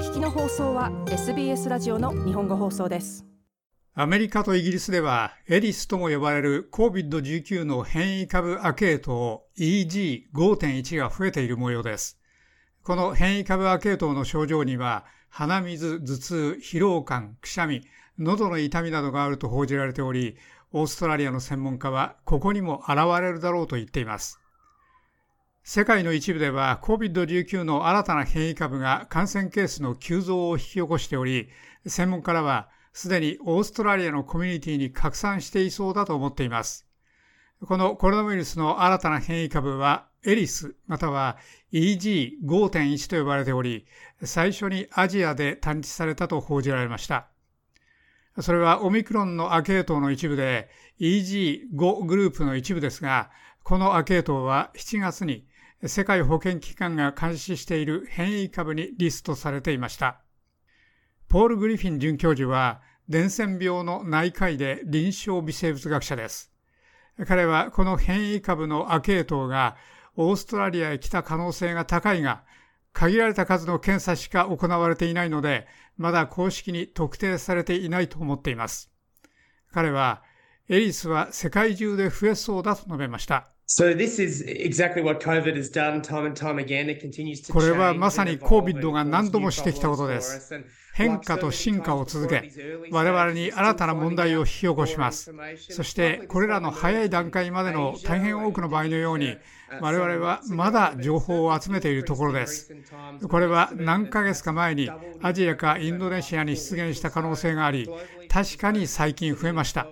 [0.00, 3.26] 聞きの放送は SBS ラジオの日本語放送です
[3.92, 12.18] アメリカとイギリスではエリスとも呼ばれる COVID-19 の変異株アケート EG5.1 が増えている模様です
[12.82, 17.82] この変異株アケートの症状には鼻水、頭痛、疲労感、くしゃみ、
[18.18, 20.38] 喉の痛みなどがあると報じられており、
[20.72, 24.39] オーストラリアの専門家はここにも現れるだろうと言っています。
[25.62, 31.48] 世界の一部では COVID-19 の新たな変異株が感染ケースの急増を引き起こしており、
[31.86, 36.86] 専門家らはすでにオーストラリアのコミュニティに拡散していそうだと思っています。
[37.64, 41.36] このコロナウイルスの新たな変異株はエリスまたは
[41.72, 43.86] EG5.1 と呼ばれており、
[44.24, 47.28] 最初にアジアで探知されたと報じられました。
[48.40, 50.70] それはオミクロンのア系統の一部で
[51.00, 53.30] EG5 グループの一部ですが、
[53.62, 55.46] このア系統は7月に
[55.86, 60.20] 世界保健機関が監視している変異株にリストされていました。
[61.28, 66.52] ポール・グリフィン准教授は、伝染病の内科医で臨床微生物学者です。
[67.26, 69.76] 彼はこの変異株のア系統が
[70.16, 72.44] オーストラリアへ来た可能性が高いが、
[72.92, 78.92] 限られた数の検査しか行われていないので、まだ公式に特定されていないと思っています。
[79.72, 80.22] 彼は、
[80.68, 83.50] エリスは世界中で増えそうだと述べました。
[87.52, 90.60] これはまさに COVID が何度もしてきたことです。
[90.92, 92.50] 変化と進化を続け、
[92.90, 95.32] 我々に新たな問題を引き起こします。
[95.70, 99.36] そして、これらの早い段階までの大変多くの場合のように、
[99.80, 102.74] 我々はまだ情報を集めているところです。
[103.28, 104.90] これは何ヶ月か前に
[105.22, 107.88] アジアかインドネシアに出現した可能性があり、
[108.30, 109.88] 確かに最近増えました。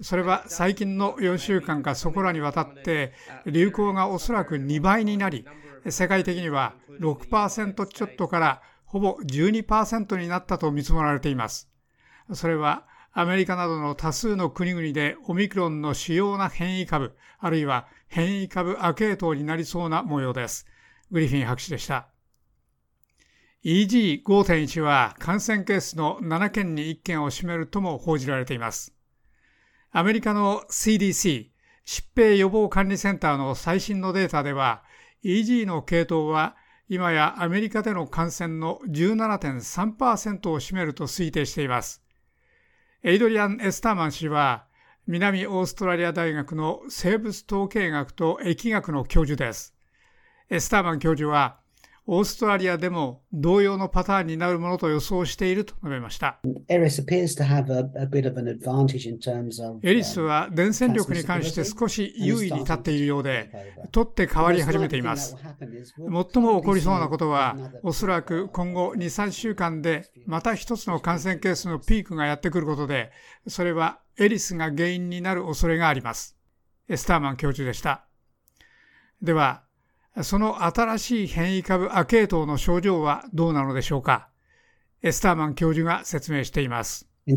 [0.00, 3.12] それは最近の4週間かそこらにわたって
[3.46, 5.46] 流行がおそらく2倍になり、
[5.88, 11.70] 世界的には6%ちょっとからほぼ12%になったと見積もられています。
[12.32, 20.66] それはアメリカなどの多数の国々でオミクロンの主要な変異株、あるいは変異株ア系統になりそうな模様です。
[21.12, 22.09] グリフィン博士でした。
[23.64, 28.94] EG5.1 は感染ケースの7件に1件を占めるとも報じられています。
[29.92, 31.48] アメリカの CDC
[31.84, 34.82] 疾病予防管理センターの最新のデータでは
[35.24, 36.56] EG の系統は
[36.88, 42.02] 今やアメリカでの感染の17.3%を占めると推定しています。
[43.02, 44.64] エイドリアン・エスターマン氏は
[45.06, 49.74] 南オーストラリア大学の生物統計学と疫学の教授です。
[50.48, 51.60] エスターマン教授は
[52.12, 56.40] オーストラリアでも同様のパターンになるものと予想していると述べました。
[59.84, 63.52] エリスは伝染力に関して少し優位に立っているようで、
[63.92, 65.36] 取って変わり始めています。
[65.60, 73.12] 最も起こりそうなことは、おそらく今後2、3週間でまた一つの感染ケースのピークがやってくることで、
[73.46, 76.36] それはエリスが原因になる恐れがあります。
[76.88, 78.04] エスターマン教授でした。
[79.22, 79.62] では、
[80.22, 84.28] その新しい変異株ア系統の症状はどうなのでしょうか？
[85.02, 87.06] エスターマン教授が説明しています。
[87.26, 87.34] そ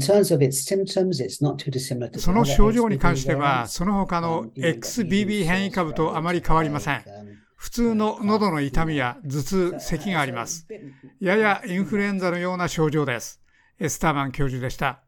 [2.31, 7.03] の症状に関しては、その他の XBB 変異株とあまり変わりません。
[7.55, 10.67] 普通の喉の痛みや頭痛、咳があります。
[11.21, 13.39] ややインフルエンザのような症状です。
[13.79, 15.03] エスターマン教授でした。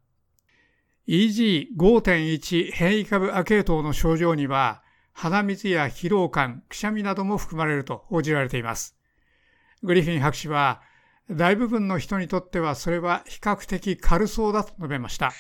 [1.08, 4.84] EG5.1 変異株ア系統の症状には、
[5.18, 8.98] 鼻水や疲労感、くしゃみなども含まれると報じられています。
[9.82, 10.82] グリフィン博士は、
[11.32, 15.32] 大部分の人にとってはそれは比較的軽そうだと述べました。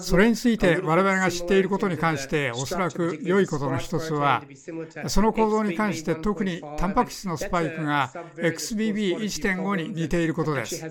[0.00, 4.42] それについて我々が知っていることに関しておそらく良いことの一つは、
[5.06, 10.84] その構造に関して特にタンパク質のスパイクが XBB1.5 に似ていることです。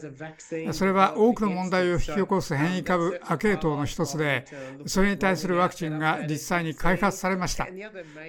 [0.72, 4.46] それは多くの問題を引き起こす変異株ア系統の一つで、
[4.88, 7.68] それに対するワクチンが実際に開発されました。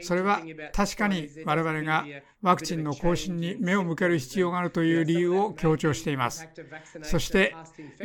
[0.03, 0.43] それは
[0.75, 2.05] 確かに我々が
[2.43, 6.48] ワクチンの更新に目を向ける必要があるという理由を強調しています。
[7.02, 7.54] そして、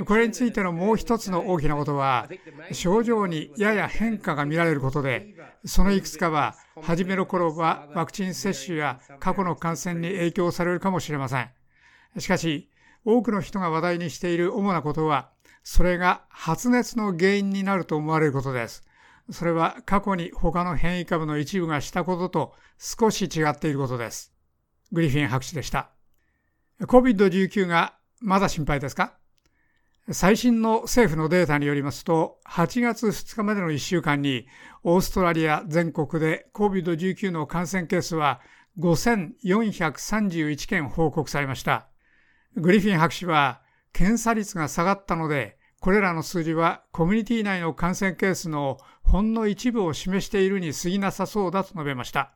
[0.06, 2.28] これについてのもう一つの大きなことは、
[2.72, 5.36] 症状にやや変化が見られることで、
[5.66, 11.50] そのいくつかは、初めの頃はワクチン接種や過去の感染に影響されるかもしれません。
[12.18, 12.70] しかし、
[13.04, 15.32] 多くの人が話題にしている主なことは、
[15.64, 18.84] それが発熱の原因になると思われることです。
[19.32, 24.35] それは過去に他の変異株の一部がしたことと少し違っていることです。
[24.92, 25.92] グリフィン博士でした。
[26.82, 29.14] COVID-19 がまだ心配ですか？
[30.12, 34.46] 最新の政府のデータによりますと、8月2日までの1週間に、
[34.84, 38.40] オーストラリア全国で COVID-19 の感染ケースは
[38.78, 41.88] 5431件報告されました。
[42.56, 52.32] グリフィン博士は、検査率が下がったので、これらの数字はコミュニティ内の感染ケースのほんの一部を示しているに過ぎなさそうだと述べました。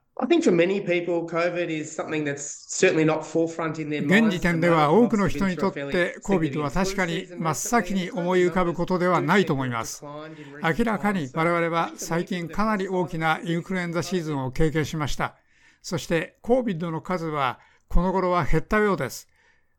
[4.01, 10.05] 現時点では多くの人にとって COVID は確かに真っ先に思い浮かぶことではないと思います。
[10.61, 15.33] 明らかに我々は最近かなり大きなインフルエンザシーズンを経験しました。
[15.81, 19.27] そして COVID の数はこの頃は減ったようです。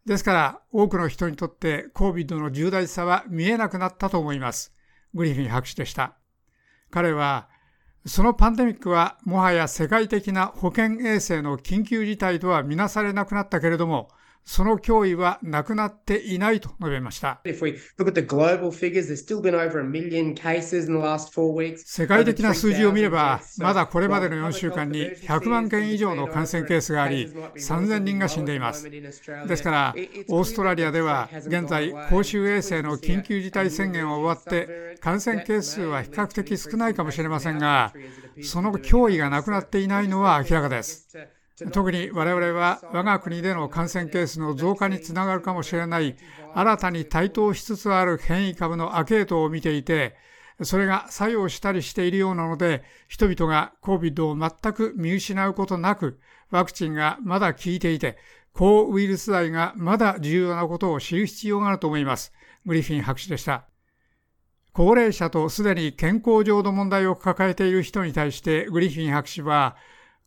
[0.06, 4.74] ですから多くの人にとって COVID の重大さは見えなくなったと思います。
[5.14, 6.16] グリフィン博士でした。
[6.90, 7.48] 彼は
[8.06, 14.08] そのパンデミックはもはや世界的な保健衛生の緊急事態とはみなされなくなったけれども、
[14.44, 17.40] その脅威はなくなっていないと述べました。
[17.44, 17.54] 世
[22.06, 28.90] 界的な数字を見れば、まだこれまでの4週間に100万件以上の感染ケースがあり、3000人が死んでいます。
[28.90, 29.94] ですから、
[30.28, 37.92] オーストラリアでは現在、公衆衛生の緊急事態宣言は終わって、感染件数は比較的少ないかもしれませんが、
[38.42, 41.08] その脅威がなくなっていないのは明らかです。
[41.72, 46.16] 特に我々は我が国での感染ケースの増加につながるかもしれない
[46.54, 50.16] 新たに台頭しつつある変異株のアケートを見ていて、
[50.62, 56.20] それが作用したりしているようなので、人々が COVID を全く見失うことなく、
[56.50, 58.18] ワクチンがまだ効いていて、
[58.52, 62.32] 抗ウイルス剤がまだ重要なことを知る必要があると思います。
[62.66, 63.64] グリフィン博士でした。
[64.72, 69.76] 高齢者とすでに健康上の問題を抱えている人に対してグリフィン博士は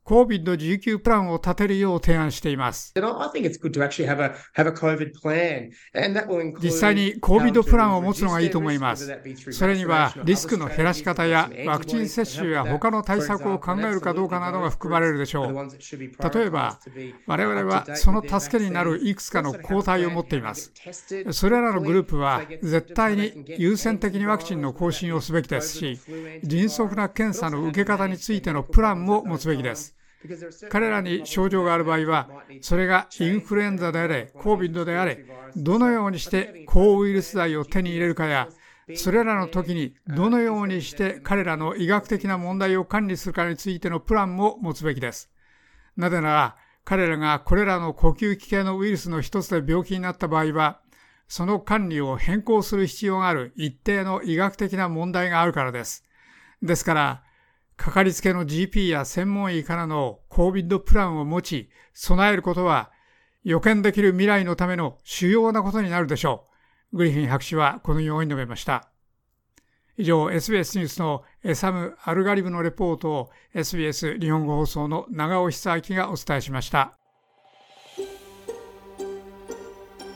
[0.05, 2.93] COVID-19 プランを立てるよう提案しています。
[6.61, 9.17] 実際に COVID プランを持つのがいいと思います。
[9.51, 15.53] それにはリスクの減らし方やワクチン接種や他の対策を考えるかどうかなどが含まれるでしょう。
[16.33, 16.79] 例えば、
[17.25, 20.73] 我々はその助けになるいくつかの抗体を持っています。
[21.31, 25.99] それらのグループは絶対に優先的にワクチンの更新をすべきですし、
[26.43, 29.92] 迅速な検査の受け方についてのプランも持つべきです。
[30.69, 32.29] 彼らに症状がある場合は、
[32.61, 35.25] それがインフルエンザであれ、COVID であれ、
[35.55, 38.49] どのようにして抗ウイルス剤を手に入れるかや、
[38.95, 45.29] それらの時にどのようにして彼らの医学的な問題を管理するかについてのプランも持つべきです。
[45.95, 46.55] なぜなら、
[46.85, 50.81] 彼らがこれらの呼吸器系のウイルスの一つで病気になった場合は、
[51.27, 56.03] その管理を変更する必要がある一定の医学的な問題があるからです。
[56.61, 57.23] ですから、
[57.75, 62.91] かかりつけの GP や専門医からの COVID プランを持ち、備えることは
[63.43, 66.47] 予見できる未来のための主要なことになるでしょ
[66.93, 66.97] う。
[66.97, 68.89] グリフィン博士はこのように述べました。
[69.97, 77.02] 以上、SBS ニュースのエサム・アルガリブのレポートを SBS 日本語放送の長尾久明がお伝えしました。